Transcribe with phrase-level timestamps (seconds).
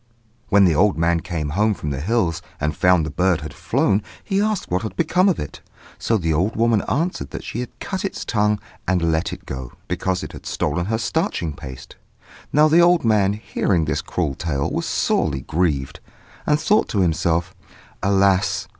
[0.49, 3.53] When the old man came home from the hills and found that the bird had
[3.53, 5.61] flown, he asked what had become of it;
[5.99, 9.73] so the old woman answered that she had cut its tongue and let it go,
[9.87, 11.97] because it had stolen her starching paste.
[12.51, 15.99] Now the old man, hearing this cruel tale, was sorely grieved,
[16.47, 17.53] and thought to himself,
[18.01, 18.67] "Alas!